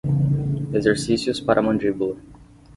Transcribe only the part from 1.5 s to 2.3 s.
a mandíbula